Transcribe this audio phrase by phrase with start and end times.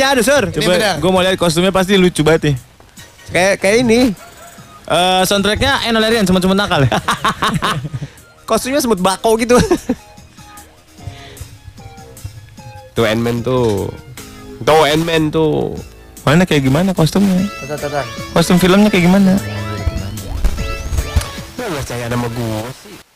[0.00, 0.44] makanya ada sur.
[0.48, 2.56] Coba gue mau lihat kostumnya pasti lucu banget nih.
[3.30, 4.00] Kayak kayak ini.
[4.90, 6.90] Eh soundtracknya Eno Lerian semut-semut nakal ya.
[8.48, 9.54] Kostumnya semut bako gitu.
[12.96, 13.86] tuh Ant-Man tuh.
[14.66, 15.78] Tuh Ant-Man tuh.
[16.26, 17.46] Mana kayak gimana kostumnya?
[18.34, 19.38] Kostum filmnya kayak gimana?
[21.54, 23.09] Nggak percaya sama gue sih.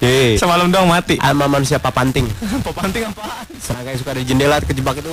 [0.00, 1.20] Hei, Semalam dong mati.
[1.20, 2.24] sama manusia papanting.
[2.66, 3.44] Pepanting apaan?
[3.60, 5.12] Serangga yang suka ada jendela kejebak itu.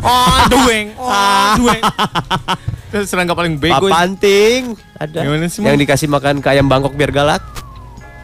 [0.00, 0.86] Oh, dueng.
[0.96, 1.82] Oh, dueng.
[2.90, 3.86] Terus serangga paling bego.
[3.86, 4.74] Papanting.
[4.96, 5.22] Ada.
[5.22, 5.80] Gimana sih, yang Mang?
[5.80, 7.42] dikasih makan ke ayam Bangkok biar galak.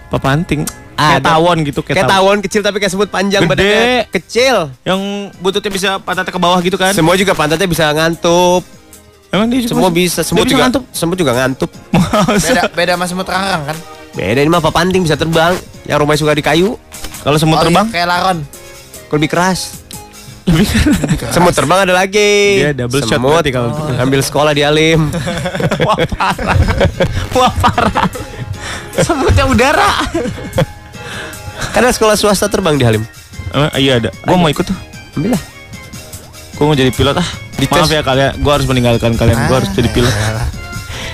[0.09, 0.65] Papanting.
[0.97, 2.39] Kayak tawon gitu, Kayak kayak tawon.
[2.41, 3.53] kecil tapi kayak semut panjang Gede.
[3.53, 4.57] badannya kecil.
[4.81, 5.01] Yang
[5.37, 6.97] bututnya bisa pantatnya ke bawah gitu kan?
[6.97, 8.65] Semua juga pantatnya bisa ngantup.
[9.29, 10.83] Emang dia Semua bisa, bisa juga ngantuk?
[10.91, 11.71] semut juga ngantup.
[12.39, 13.77] Beda beda sama semut rangkang kan?
[14.13, 15.53] Beda ini mah papanting bisa terbang.
[15.85, 16.75] Yang rumahnya suka di kayu,
[17.21, 18.39] Kalau semut Oh, iya, terbang, kayak laron.
[19.07, 19.61] kalau lebih keras.
[20.47, 20.67] lebih
[21.29, 22.33] Semut terbang ada lagi.
[22.57, 23.93] Dia double shot Semut berarti kalau gitu.
[24.05, 25.11] ambil sekolah di Alim.
[25.87, 26.59] Wah parah.
[27.33, 28.07] Wah parah.
[28.97, 29.91] Semutnya udara.
[31.73, 33.03] Karena sekolah swasta terbang di Halim.
[33.51, 34.11] Emang, iya ada.
[34.23, 34.77] Gua mau ikut tuh.
[35.15, 35.43] Ambil lah.
[36.55, 37.29] Gua mau jadi pilot ah.
[37.57, 37.73] Dites.
[37.73, 39.37] Maaf ya kalian, gua harus meninggalkan kalian.
[39.49, 40.13] Gua harus jadi pilot.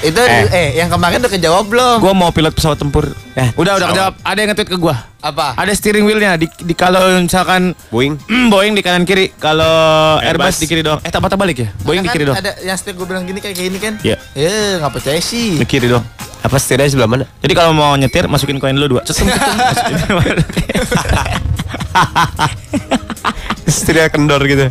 [0.02, 0.50] Itu Eh.
[0.50, 0.68] eh.
[0.82, 2.02] yang kemarin udah kejawab belum?
[2.02, 3.14] Gua mau pilot pesawat tempur.
[3.38, 4.14] Eh, Udah, udah kejawab.
[4.26, 5.06] Ada yang nge-tweet ke gua.
[5.22, 5.54] Apa?
[5.54, 8.18] Ada steering wheelnya di, di kalau misalkan Boeing.
[8.52, 10.58] Boeing di kanan kiri, kalau Airbus.
[10.58, 10.98] Airbus di kiri doang.
[11.06, 11.70] Eh, tak balik ya?
[11.86, 12.34] Boeing di Kan kiri doang.
[12.42, 13.94] Ada yang setiap gue bilang gini kayak gini kan?
[14.02, 14.18] Iya.
[14.34, 15.54] Eh, nggak percaya sih.
[15.62, 16.02] Di kiri doang.
[16.42, 17.24] Apa setirnya sebelah mana?
[17.38, 19.02] Jadi kalau mau nyetir masukin koin dulu dua.
[19.06, 19.94] Cetung, masukin.
[23.70, 24.66] setirnya kendor gitu.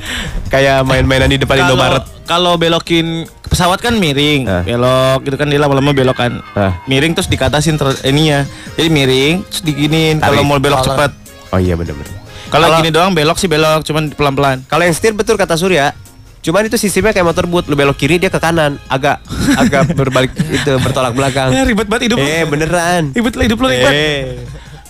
[0.52, 2.04] Kayak main-mainan di depan Kalau- Indomaret.
[2.22, 3.08] Kalau belokin
[3.42, 4.64] pesawat kan miring, Ah.
[4.64, 6.44] belok gitu kan dia lama-lama belok kan.
[6.54, 6.76] Ah.
[6.86, 8.44] Miring terus dikatasin ter ininya.
[8.76, 11.12] Jadi miring terus diginin kalau mau belok cepat.
[11.50, 12.12] Oh iya bener-bener.
[12.48, 14.64] Kalau Kalau- gini doang belok sih belok, cuman pelan-pelan.
[14.66, 15.96] Kalau yang setir betul kata Surya.
[16.42, 19.22] Cuman itu sistemnya kayak motor boot, lu belok kiri dia ke kanan, agak
[19.56, 21.48] agak berbalik itu bertolak belakang.
[21.54, 22.18] Ya ribet banget hidup.
[22.18, 23.14] Eh beneran.
[23.14, 23.94] Ribet lah hidup lu ribet.
[23.94, 24.24] Eh.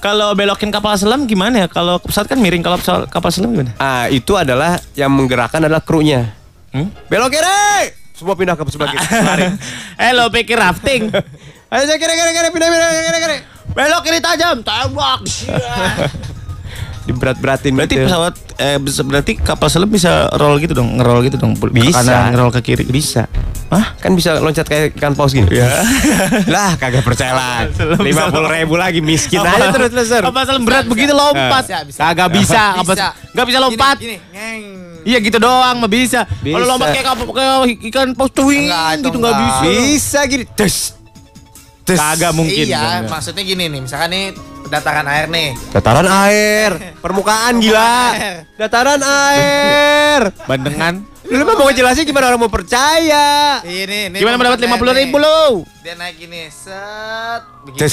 [0.01, 1.67] Kalau belokin kapal selam gimana ya?
[1.69, 3.72] Kalau pesawat kan miring, kalau pesawat- kapal selam gimana?
[3.78, 6.34] Ah itu adalah yang menggerakkan adalah krunya.
[6.73, 6.89] Hmm?
[7.06, 7.94] Belok kiri.
[8.17, 9.06] Semua pindah ke sebelah kiri.
[10.01, 11.13] Eh lo pikir rafting?
[11.72, 13.38] Ayo kiri kiri kiri pindah pindah kiri kiri.
[13.72, 15.22] Belok kiri tajam, tembak.
[17.01, 18.06] Diberat-beratin Berarti gitu.
[18.06, 21.53] pesawat eh bisa- berarti kapal selam bisa roll gitu dong, ngerol gitu dong.
[21.53, 21.97] Ke Bisa.
[22.00, 22.85] kanan, ngerol ke kiri.
[22.85, 23.25] bisa.
[23.67, 23.95] Hah?
[23.97, 25.47] Kan bisa loncat kayak ikan paus gini.
[25.50, 25.66] Ya.
[26.53, 27.59] lah kagak percaya lah.
[27.97, 30.07] Lima puluh ribu lagi miskin Apa- aja terus terus.
[30.12, 31.63] Kapal selam berat Bisa, begitu lompat.
[31.63, 32.00] Bisa, bisa.
[32.03, 32.63] Kagak bisa.
[32.78, 33.07] Kapal Bisa.
[33.31, 33.95] Enggak bisa lompat.
[33.97, 34.18] Gini, gini.
[34.31, 34.63] Ngeng.
[35.01, 36.19] Iya gitu doang mah bisa.
[36.28, 36.69] Kalau Bisa.
[36.69, 37.57] lompat kayak kapal kayak
[37.89, 39.33] ikan paus cuing gitu enggak enggak.
[39.39, 39.63] bisa.
[39.63, 40.44] Bisa gini.
[40.51, 40.75] Tes.
[41.81, 41.97] Tes.
[41.97, 42.66] Kagak mungkin.
[42.68, 44.25] Iya, maksudnya gini nih, misalkan nih
[44.72, 45.50] dataran air nih.
[45.76, 46.72] Dataran air,
[47.04, 48.16] permukaan gila.
[48.56, 50.32] Dataran air.
[50.50, 51.12] Bandengan.
[51.32, 53.60] Lu mah mau ngejelasin gimana orang mau percaya?
[53.64, 55.64] Ini, ini Gimana mendapat lima puluh ribu lo?
[55.80, 57.88] Dia naik gini, set, begini.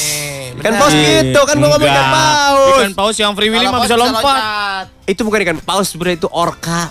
[0.58, 0.80] Ikan Benar.
[0.82, 2.78] paus gitu kan gua ngomong ikan paus.
[2.82, 4.90] Ikan paus yang free willy mah bisa lompat.
[5.06, 6.90] Itu bukan ikan paus sebenarnya itu orka.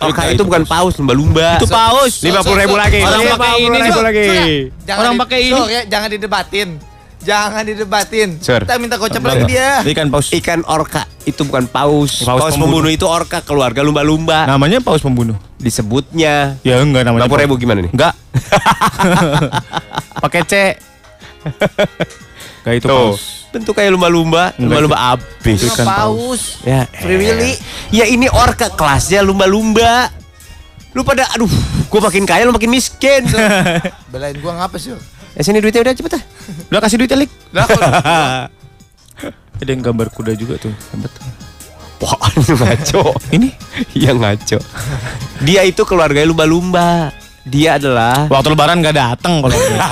[0.00, 1.60] Orka itu itu bukan paus, lumba-lumba.
[1.60, 2.24] Itu paus.
[2.24, 3.00] Lima puluh ribu lagi.
[3.04, 4.28] Orang Lima pakai ini, lagi.
[4.96, 5.60] Orang pakai ini.
[5.72, 6.68] Ya, jangan didebatin.
[7.26, 8.38] Jangan didebatin.
[8.38, 8.62] Sur.
[8.62, 9.82] Kita minta kocap lagi dia.
[9.82, 10.30] Ikan paus.
[10.30, 12.22] Ikan orka itu bukan paus.
[12.22, 12.86] Paus Paus, pembunuh.
[12.86, 12.90] pembunuh.
[12.94, 14.46] itu orka keluarga lumba-lumba.
[14.46, 15.34] Namanya paus pembunuh.
[15.58, 16.54] Disebutnya.
[16.62, 17.26] Ya enggak namanya.
[17.26, 17.90] Puluh ribu gimana nih?
[17.90, 18.14] Enggak.
[20.22, 20.54] Pakai C.
[22.62, 22.94] Kayak itu Tuh.
[23.18, 23.22] paus.
[23.50, 24.54] Bentuk kayak lumba-lumba.
[24.54, 25.66] Lumba-lumba abis.
[25.66, 26.62] Itu Ikan paus.
[26.62, 27.58] Ya, Free Willy.
[27.90, 30.14] Ya ini orka kelasnya lumba-lumba.
[30.94, 31.50] Lu pada aduh,
[31.90, 33.26] gua makin kaya lu makin miskin.
[34.14, 34.94] Belain gua ngapa sih?
[35.36, 36.22] ya sini duitnya udah cepet ah.
[36.70, 37.10] Udah kasih duit.
[37.52, 37.92] Lah, kalau-
[39.56, 40.72] Ada yang gambar kuda juga tuh.
[40.92, 41.12] Hebat.
[41.96, 43.16] Wah, ngaco.
[43.32, 43.48] Ini
[43.96, 44.60] Iya ngaco.
[45.40, 47.08] Dia itu keluarganya lumba-lumba.
[47.46, 49.78] Dia adalah waktu lebaran gak datang kalau dia.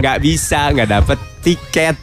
[0.00, 1.96] nggak bisa, nggak dapet tiket.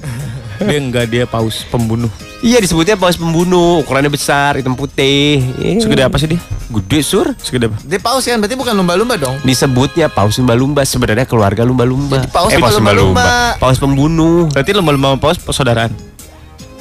[0.62, 2.12] dia enggak dia paus pembunuh.
[2.46, 5.42] Iya disebutnya paus pembunuh, ukurannya besar, hitam putih.
[5.58, 6.38] Eh, Segede apa sih dia?
[6.70, 7.34] Gede sur.
[7.42, 7.82] Segede apa?
[7.82, 9.42] Dia paus kan, berarti bukan lumba-lumba dong.
[9.42, 12.22] Disebutnya paus lumba-lumba, sebenarnya keluarga lumba-lumba.
[12.22, 13.58] Jadi paus eh, bukan lumba-lumba.
[13.58, 14.46] Paus pembunuh.
[14.54, 15.90] Berarti lomba-lomba sama paus persaudaraan.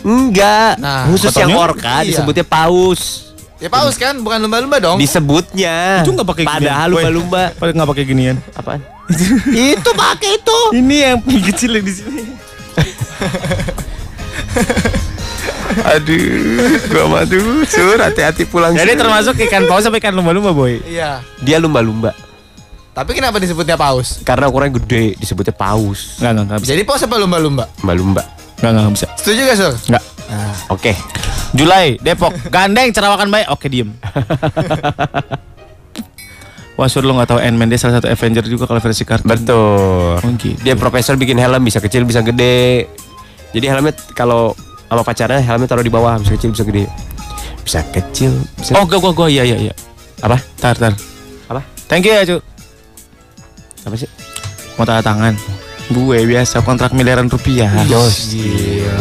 [0.04, 0.76] Enggak.
[0.84, 2.12] Nah, khusus yang orka iya.
[2.12, 3.32] disebutnya paus.
[3.56, 5.00] Ya paus kan, bukan lumba-lumba dong.
[5.00, 6.04] Disebutnya.
[6.04, 6.60] Itu enggak pakai ginian.
[6.60, 7.42] Padahal lumba-lumba.
[7.56, 8.36] Pakai enggak pakai ginian.
[8.52, 8.84] Apaan?
[9.72, 10.58] itu pakai itu.
[10.76, 12.22] Ini yang kecil di sini.
[15.82, 17.66] Aduh, gua madu.
[17.66, 18.76] Sur, hati-hati pulang.
[18.76, 19.00] Jadi Sur.
[19.02, 20.78] termasuk ikan paus sampai ikan lumba-lumba, boy.
[20.86, 21.24] Iya.
[21.42, 22.14] dia lumba-lumba.
[22.94, 24.22] Tapi kenapa disebutnya paus?
[24.22, 26.22] Karena ukurannya gede disebutnya paus.
[26.22, 26.58] Enggak, enggak.
[26.62, 27.66] Jadi paus apa lumba-lumba?
[27.82, 28.22] Lumba-lumba.
[28.62, 29.06] Enggak, enggak, bisa.
[29.18, 29.74] Setuju gak, Sur?
[29.90, 30.04] Enggak.
[30.70, 30.92] Oke.
[31.54, 33.46] Julai, Depok, gandeng, cerawakan baik.
[33.50, 33.90] Oke, diem.
[36.74, 39.30] Wah, Sur lo gak tahu Ant-Man dia salah satu Avenger juga kalau versi kartun.
[39.30, 40.18] Betul.
[40.18, 40.58] Oh, gitu.
[40.62, 42.90] Dia profesor bikin helm bisa kecil bisa gede.
[43.54, 44.58] Jadi helmnya kalau
[44.94, 46.84] sama pacarnya helmnya taruh di bawah bisa kecil bisa gede.
[47.64, 48.32] Bisa kecil.
[48.60, 49.74] Bisa Oh, gua, gua, gua, iya, iya, iya.
[50.20, 50.36] apa?
[50.60, 50.92] Tar, tar.
[51.48, 51.60] Apa?
[51.88, 52.38] Thank you ya, cu.
[53.88, 54.08] Apa sih?
[54.76, 55.34] Mau tanda tangan.
[55.92, 57.68] Gue biasa kontrak miliaran rupiah.
[57.84, 58.32] Yos.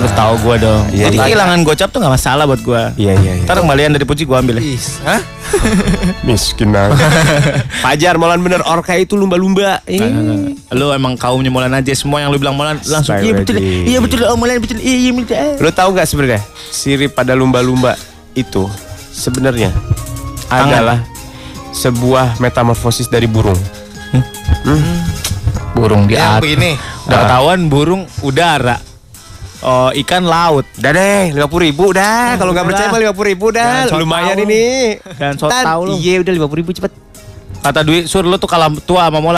[0.04, 0.84] Lu tahu gua dong.
[0.92, 1.26] Iya, Jadi iya.
[1.32, 2.92] kehilangan gocap tuh gak masalah buat gua.
[3.00, 3.46] Iya iya iya.
[3.48, 4.68] Ntar kembalian dari Puji gua ambil ya.
[5.08, 5.22] Hah?
[6.28, 7.00] Miskin banget.
[7.84, 9.80] Fajar Molan bener orka itu lumba-lumba.
[9.88, 10.76] Nggak, nggak, nggak.
[10.76, 14.28] Lu emang kaumnya Molan aja semua yang lu bilang Molan langsung iya betul iya betul
[14.28, 17.96] oh Molan betul iya iya betul Lo tahu nggak sebenarnya sirip pada lumba-lumba
[18.36, 18.68] itu
[19.14, 19.72] sebenarnya
[20.52, 21.00] adalah
[21.74, 23.58] sebuah metamorfosis dari burung.
[25.84, 26.80] Burung di atas begini.
[27.12, 28.80] udah ketahuan burung udara
[29.64, 32.36] oh ikan laut Udah deh, lima puluh ribu dah.
[32.36, 33.88] Kalau nggak percaya mah lima puluh ribu dah.
[33.88, 34.46] Sok Lumayan tahu.
[34.48, 34.64] ini.
[35.40, 35.94] Sok Tan, tahu lu.
[35.96, 36.92] Iya udah lima puluh ribu cepet.
[37.64, 39.32] kata duit sur lu tuh kalah tua sama Molan